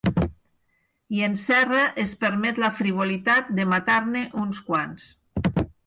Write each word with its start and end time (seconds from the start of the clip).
I 1.17 1.21
en 1.27 1.35
Serra 1.41 1.83
es 2.05 2.17
permet 2.25 2.63
la 2.65 2.73
frivolitat 2.81 3.55
de 3.61 3.71
matar-ne 3.77 4.27
uns 4.47 4.65
quants. 4.73 5.11